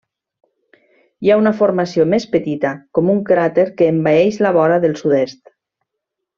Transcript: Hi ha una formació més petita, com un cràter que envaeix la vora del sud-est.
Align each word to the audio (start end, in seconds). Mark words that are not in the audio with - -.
Hi 1.27 1.31
ha 1.33 1.37
una 1.41 1.51
formació 1.59 2.07
més 2.15 2.25
petita, 2.33 2.73
com 2.99 3.13
un 3.17 3.21
cràter 3.29 3.69
que 3.83 3.93
envaeix 3.97 4.43
la 4.47 4.57
vora 4.59 4.81
del 4.89 5.01
sud-est. 5.05 5.57